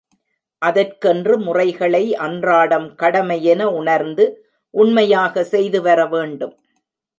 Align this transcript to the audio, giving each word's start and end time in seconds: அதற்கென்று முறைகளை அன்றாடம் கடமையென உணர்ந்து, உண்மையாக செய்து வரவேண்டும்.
அதற்கென்று 0.61 1.35
முறைகளை 1.37 2.15
அன்றாடம் 2.15 2.87
கடமையென 2.99 3.61
உணர்ந்து, 3.73 4.25
உண்மையாக 4.73 5.43
செய்து 5.43 5.81
வரவேண்டும். 5.81 6.55